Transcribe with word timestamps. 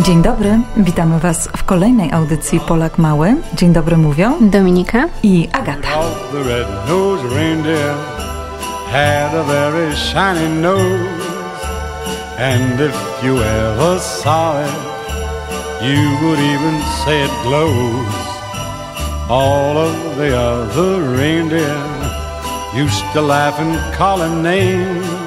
Dzień 0.00 0.22
dobry, 0.22 0.60
witamy 0.76 1.18
Was 1.18 1.48
w 1.56 1.64
kolejnej 1.64 2.12
audycji 2.12 2.60
Polak 2.60 2.98
Mały. 2.98 3.36
Dzień 3.54 3.72
dobry 3.72 3.96
mówią 3.96 4.32
Dominika 4.40 5.08
i 5.22 5.48
Agata. 5.52 5.88
had 8.92 9.34
a 9.34 9.42
very 9.44 9.94
shiny 9.96 10.48
nose. 10.60 11.24
And 12.36 12.78
if 12.78 12.96
you 13.24 13.38
ever 13.38 13.98
saw 13.98 14.60
it, 14.60 14.76
you 15.80 16.02
would 16.20 16.38
even 16.38 16.76
say 17.02 17.22
it 17.24 17.34
glows. 17.42 18.14
All 19.30 19.78
of 19.78 20.16
the 20.18 20.36
other 20.36 21.00
reindeer 21.16 21.82
used 22.74 23.04
to 23.14 23.22
laugh 23.22 23.58
and 23.58 23.72
call 23.94 24.20
him 24.20 24.42
names. 24.42 25.21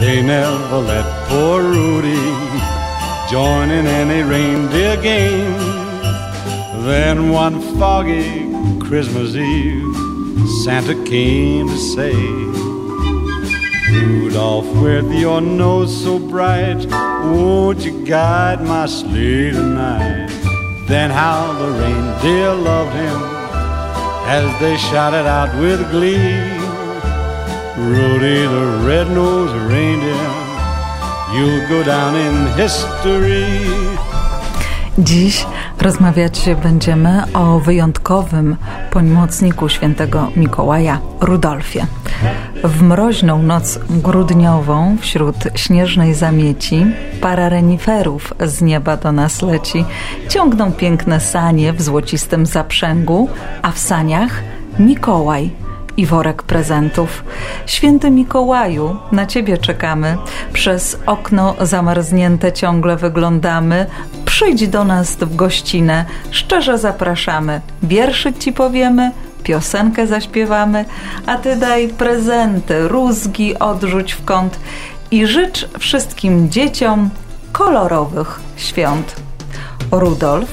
They 0.00 0.22
never 0.22 0.78
let 0.78 1.28
poor 1.28 1.62
Rudy 1.62 2.16
join 3.30 3.70
in 3.70 3.86
any 3.86 4.22
reindeer 4.22 4.96
games. 5.02 5.62
Then 6.86 7.28
one 7.28 7.60
foggy 7.78 8.50
Christmas 8.80 9.36
Eve, 9.36 9.94
Santa 10.64 10.94
came 11.04 11.68
to 11.68 11.76
say, 11.76 12.14
Rudolph, 13.92 14.66
with 14.82 15.12
your 15.12 15.42
nose 15.42 16.02
so 16.02 16.18
bright, 16.18 16.86
won't 16.90 17.80
you 17.80 18.02
guide 18.06 18.62
my 18.62 18.86
sleigh 18.86 19.50
tonight? 19.50 20.28
Then 20.88 21.10
how 21.10 21.52
the 21.52 21.68
reindeer 21.72 22.54
loved 22.54 22.96
him 22.96 23.20
as 24.26 24.60
they 24.60 24.78
shouted 24.78 25.26
out 25.26 25.54
with 25.60 25.90
glee. 25.90 26.59
Rudy 27.88 28.46
the 28.46 28.86
red-nosed 28.86 29.56
reindeer, 29.70 30.30
you'll 31.32 31.68
go 31.68 31.84
down 31.84 32.14
in 32.14 32.62
history. 32.62 33.46
Dziś 34.98 35.46
rozmawiać 35.80 36.48
będziemy 36.62 37.22
o 37.34 37.60
wyjątkowym 37.60 38.56
pomocniku 38.90 39.68
świętego 39.68 40.30
Mikołaja, 40.36 40.98
Rudolfie. 41.20 41.86
W 42.64 42.82
mroźną 42.82 43.42
noc 43.42 43.78
grudniową 43.90 44.96
wśród 45.00 45.36
śnieżnej 45.54 46.14
zamieci 46.14 46.86
para 47.20 47.48
reniferów 47.48 48.34
z 48.46 48.62
nieba 48.62 48.96
do 48.96 49.12
nas 49.12 49.42
leci. 49.42 49.84
Ciągną 50.28 50.72
piękne 50.72 51.20
sanie 51.20 51.72
w 51.72 51.82
złocistym 51.82 52.46
zaprzęgu, 52.46 53.28
a 53.62 53.72
w 53.72 53.78
saniach 53.78 54.42
Mikołaj 54.78 55.50
i 56.00 56.06
worek 56.06 56.42
prezentów. 56.42 57.24
Święty 57.66 58.10
Mikołaju, 58.10 58.96
na 59.12 59.26
Ciebie 59.26 59.58
czekamy. 59.58 60.16
Przez 60.52 60.98
okno 61.06 61.54
zamarznięte 61.60 62.52
ciągle 62.52 62.96
wyglądamy. 62.96 63.86
Przyjdź 64.24 64.68
do 64.68 64.84
nas 64.84 65.16
w 65.16 65.36
gościnę, 65.36 66.04
szczerze 66.30 66.78
zapraszamy. 66.78 67.60
Wierszyk 67.82 68.38
Ci 68.38 68.52
powiemy, 68.52 69.10
piosenkę 69.42 70.06
zaśpiewamy, 70.06 70.84
a 71.26 71.36
Ty 71.36 71.56
daj 71.56 71.88
prezenty, 71.88 72.88
rózgi 72.88 73.58
odrzuć 73.58 74.12
w 74.12 74.24
kąt 74.24 74.60
i 75.10 75.26
życz 75.26 75.68
wszystkim 75.78 76.50
dzieciom 76.50 77.10
kolorowych 77.52 78.40
świąt. 78.56 79.16
Rudolf 79.90 80.48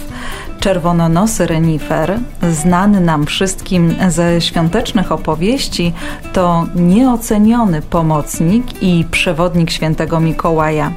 Czerwononosy 0.67 1.47
renifer, 1.47 2.19
znany 2.51 2.99
nam 2.99 3.25
wszystkim 3.25 3.95
ze 4.07 4.41
świątecznych 4.41 5.11
opowieści, 5.11 5.93
to 6.33 6.65
nieoceniony 6.75 7.81
pomocnik 7.81 8.83
i 8.83 9.05
przewodnik 9.11 9.71
świętego 9.71 10.19
Mikołaja. 10.19 10.91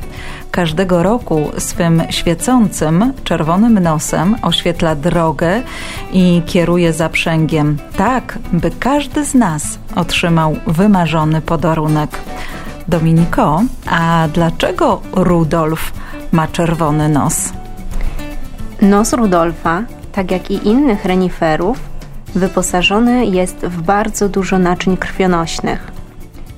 Każdego 0.50 1.02
roku 1.02 1.50
swym 1.58 2.02
świecącym, 2.10 3.12
czerwonym 3.24 3.78
nosem 3.78 4.36
oświetla 4.42 4.94
drogę 4.94 5.62
i 6.12 6.42
kieruje 6.46 6.92
zaprzęgiem, 6.92 7.78
tak 7.96 8.38
by 8.52 8.70
każdy 8.70 9.24
z 9.24 9.34
nas 9.34 9.78
otrzymał 9.96 10.56
wymarzony 10.66 11.40
podarunek. 11.40 12.10
Dominiko, 12.88 13.62
a 13.86 14.28
dlaczego 14.34 15.00
Rudolf 15.12 15.92
ma 16.32 16.48
czerwony 16.48 17.08
nos? 17.08 17.59
Nos 18.80 19.12
Rudolfa, 19.12 19.82
tak 20.12 20.30
jak 20.30 20.50
i 20.50 20.68
innych 20.68 21.04
reniferów, 21.04 21.78
wyposażony 22.34 23.26
jest 23.26 23.56
w 23.56 23.82
bardzo 23.82 24.28
dużo 24.28 24.58
naczyń 24.58 24.96
krwionośnych. 24.96 25.92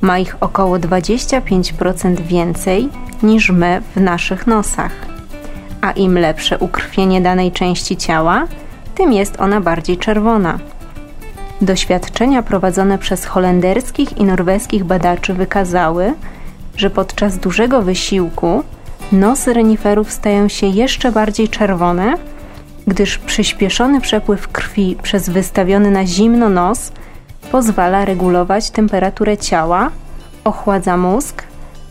Ma 0.01 0.19
ich 0.19 0.37
około 0.41 0.77
25% 0.77 2.21
więcej 2.21 2.89
niż 3.23 3.51
my 3.51 3.83
w 3.97 4.01
naszych 4.01 4.47
nosach. 4.47 4.93
A 5.81 5.91
im 5.91 6.19
lepsze 6.19 6.59
ukrwienie 6.59 7.21
danej 7.21 7.53
części 7.53 7.97
ciała, 7.97 8.47
tym 8.95 9.13
jest 9.13 9.41
ona 9.41 9.61
bardziej 9.61 9.97
czerwona. 9.97 10.59
Doświadczenia 11.61 12.43
prowadzone 12.43 12.99
przez 12.99 13.25
holenderskich 13.25 14.19
i 14.19 14.25
norweskich 14.25 14.85
badaczy 14.85 15.35
wykazały, 15.35 16.15
że 16.77 16.91
podczas 16.91 17.39
dużego 17.39 17.83
wysiłku 17.83 18.63
nosy 19.13 19.53
reniferów 19.53 20.13
stają 20.13 20.49
się 20.49 20.67
jeszcze 20.67 21.13
bardziej 21.13 21.49
czerwone, 21.49 22.15
gdyż 22.87 23.19
przyspieszony 23.19 24.01
przepływ 24.01 24.49
krwi 24.49 24.97
przez 25.03 25.29
wystawiony 25.29 25.91
na 25.91 26.07
zimno 26.07 26.49
nos 26.49 26.93
pozwala 27.51 28.05
regulować 28.05 28.71
temperaturę 28.71 29.37
ciała, 29.37 29.91
ochładza 30.45 30.97
mózg, 30.97 31.43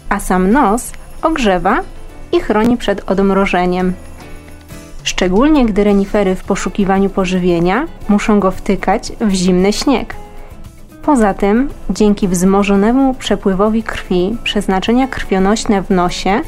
a 0.10 0.20
sam 0.20 0.52
nos 0.52 0.92
ogrzewa 1.22 1.80
i 2.32 2.40
chroni 2.40 2.78
przed 2.78 3.12
odmrożeniem. 3.12 3.94
Szczególnie 5.04 5.66
gdy 5.66 5.84
renifery 5.84 6.36
w 6.36 6.44
poszukiwaniu 6.44 7.10
pożywienia 7.10 7.88
muszą 8.10 8.40
go 8.40 8.52
wtykać 8.52 9.12
w 9.22 9.32
zimny 9.32 9.74
śnieg. 9.74 10.16
Poza 11.02 11.34
tym, 11.34 11.70
dzięki 11.90 12.28
wzmożonemu 12.28 13.14
przepływowi 13.14 13.84
krwi 13.84 14.38
przeznaczenia 14.44 15.08
krwionośne 15.08 15.82
w 15.82 15.90
nosie 15.90 16.42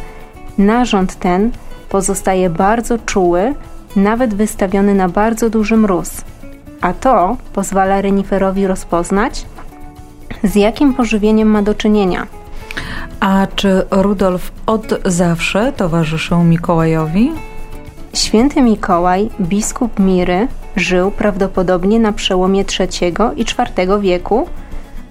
narząd 0.58 1.16
ten 1.16 1.52
pozostaje 1.90 2.50
bardzo 2.50 2.98
czuły, 2.98 3.54
nawet 3.96 4.34
wystawiony 4.34 4.96
na 4.96 5.10
bardzo 5.10 5.50
duży 5.50 5.78
mróz, 5.78 6.12
a 6.82 6.94
to 6.94 7.38
pozwala 7.54 8.02
reniferowi 8.02 8.68
rozpoznać, 8.68 9.46
z 10.44 10.56
jakim 10.56 10.94
pożywieniem 10.94 11.48
ma 11.48 11.62
do 11.62 11.74
czynienia. 11.74 12.28
A 13.20 13.48
czy 13.56 13.86
Rudolf 13.92 14.52
od 14.66 14.94
zawsze 15.06 15.74
towarzyszył 15.74 16.44
Mikołajowi? 16.44 17.32
Święty 18.14 18.62
Mikołaj, 18.62 19.30
biskup 19.42 20.00
Miry, 20.00 20.48
żył 20.76 21.12
prawdopodobnie 21.12 22.00
na 22.00 22.14
przełomie 22.14 22.64
III 22.80 23.14
i 23.36 23.42
IV 23.42 24.00
wieku 24.02 24.48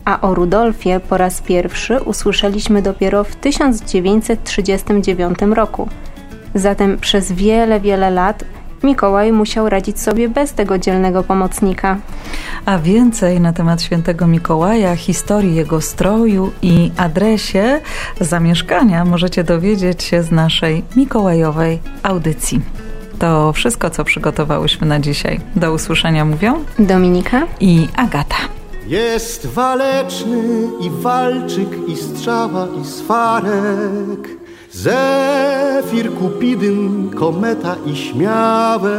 a 0.05 0.21
o 0.21 0.35
Rudolfie 0.35 1.01
po 1.09 1.17
raz 1.17 1.41
pierwszy 1.41 2.01
usłyszeliśmy 2.01 2.83
dopiero 2.83 3.25
w 3.25 3.37
1939 3.37 5.39
roku. 5.55 5.89
Zatem 6.55 6.99
przez 6.99 7.33
wiele, 7.33 7.81
wiele 7.81 8.11
lat 8.11 8.45
Mikołaj 8.83 9.33
musiał 9.33 9.69
radzić 9.69 10.01
sobie 10.01 10.29
bez 10.29 10.53
tego 10.53 10.79
dzielnego 10.79 11.23
pomocnika. 11.23 11.97
A 12.65 12.79
więcej 12.79 13.41
na 13.41 13.53
temat 13.53 13.83
świętego 13.83 14.27
Mikołaja, 14.27 14.97
historii 14.97 15.55
jego 15.55 15.81
stroju 15.81 16.53
i 16.63 16.91
adresie 16.97 17.81
zamieszkania 18.21 19.05
możecie 19.05 19.45
dowiedzieć 19.45 20.03
się 20.03 20.23
z 20.23 20.31
naszej 20.31 20.85
mikołajowej 20.97 21.79
audycji. 22.03 22.61
To 23.19 23.53
wszystko, 23.53 23.91
co 23.91 24.05
przygotowałyśmy 24.05 24.87
na 24.87 25.01
dzisiaj. 25.01 25.41
Do 25.57 25.73
usłyszenia 25.73 26.25
mówią 26.25 26.65
Dominika 26.79 27.47
i 27.61 27.89
Agata. 27.97 28.37
Jest 28.87 29.47
waleczny 29.47 30.69
i 30.81 30.91
walczyk, 30.91 31.89
i 31.89 31.97
strzała, 31.97 32.69
i 32.83 32.85
swarek. 32.85 34.29
Zefir, 34.73 36.13
Kupidyn, 36.15 37.11
kometa 37.11 37.77
i 37.87 37.97
śmiałek. 37.97 38.93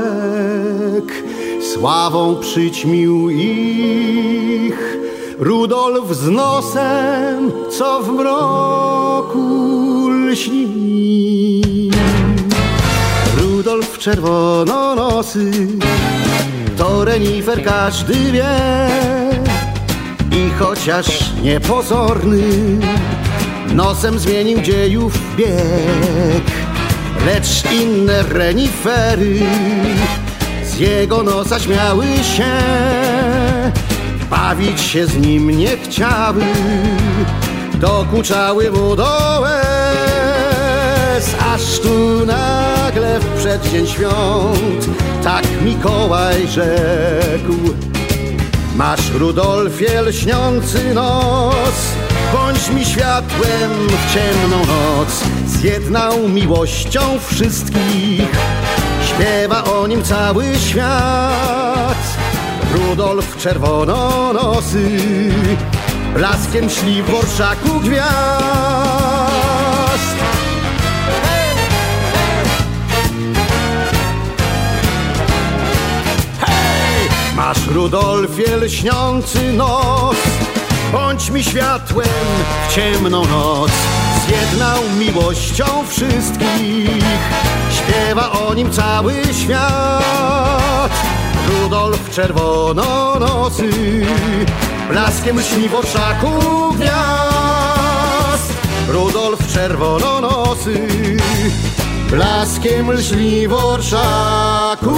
Sławą 1.74 2.36
przyćmił 2.36 3.30
ich 3.30 4.98
Rudolf 5.40 6.16
z 6.16 6.30
nosem, 6.30 7.52
co 7.70 8.02
w 8.02 8.12
mroku 8.12 10.10
lśni. 10.10 11.62
Rudolf 13.38 13.98
czerwononosy, 13.98 15.52
to 16.78 17.06
renifer 17.06 17.64
każdy 17.64 18.14
wie 18.14 19.33
i 20.48 20.50
chociaż 20.60 21.34
niepozorny. 21.42 22.42
Nosem 23.74 24.20
zmienił 24.20 24.62
dziejów 24.62 25.36
bieg 25.36 26.52
Lecz 27.26 27.72
inne 27.72 28.24
renifery 28.24 29.40
Z 30.64 30.80
jego 30.80 31.24
nosa 31.24 31.60
śmiały 31.60 32.06
się. 32.06 32.52
Bawić 34.30 34.82
się 34.82 35.08
z 35.08 35.18
nim 35.18 35.50
nie 35.50 35.78
chciały 35.78 36.44
Dokuczały 37.74 38.72
mu 38.72 38.96
do 38.96 39.44
Aż 41.54 41.80
tu 41.80 42.26
nagle 42.26 43.20
w 43.20 43.26
przeddzień 43.38 43.88
świąt 43.88 44.90
Tak 45.24 45.46
Mikołaj 45.66 46.48
rzekł 46.48 47.54
Masz 48.76 49.12
Rudolfie 49.12 50.02
lśniący 50.02 50.94
nos. 50.94 51.94
Bądź 52.34 52.70
mi 52.70 52.86
światłem 52.86 53.72
w 53.88 54.14
ciemną 54.14 54.58
noc. 54.58 55.24
Zjednał 55.48 56.30
miłością 56.30 57.20
wszystkich 57.20 58.30
Śpiewa 59.06 59.64
o 59.64 59.88
nim 59.88 60.04
cały 60.04 60.46
świat. 60.70 62.18
Rudolf 62.76 63.38
czerwononosy 63.38 65.00
Blaskiem 66.16 66.70
śli 66.70 67.04
w 67.04 67.14
orszaku 67.14 67.80
gwiazd 67.80 68.53
Rudolfie 77.74 78.58
lśniący 78.58 79.54
nos 79.54 80.16
Bądź 80.92 81.30
mi 81.30 81.44
światłem 81.44 82.08
w 82.68 82.74
ciemną 82.74 83.26
noc. 83.26 83.72
Zjednał 84.28 84.80
miłością 85.00 85.66
wszystkich 85.88 87.04
Śpiewa 87.72 88.32
o 88.32 88.54
nim 88.54 88.72
cały 88.72 89.14
świat. 89.44 90.92
Rudolf 91.50 92.10
czerwononosy 92.10 93.70
Blaskiem 94.90 95.40
lśni 95.40 95.70
w 95.70 95.76
orszaku 95.76 96.30
gwiazd. 96.76 98.54
Rudolf 98.88 99.54
czerwononosy 99.54 100.88
Blaskiem 102.10 102.92
lśni 102.92 103.48
w 103.48 103.54
orszaku 103.54 104.94